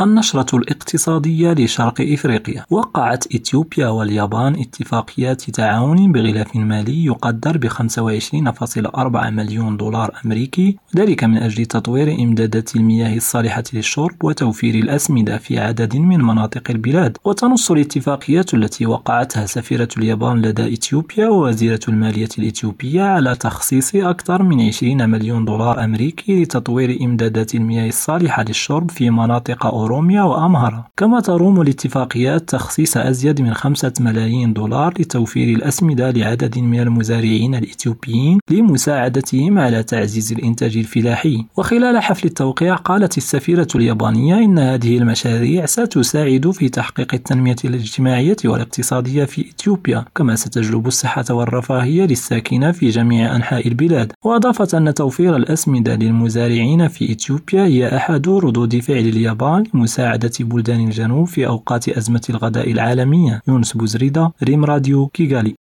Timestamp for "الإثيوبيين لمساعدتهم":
37.54-39.58